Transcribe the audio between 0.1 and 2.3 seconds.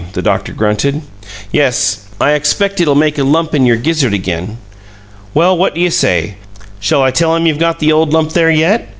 the doctor grunted. "Yes,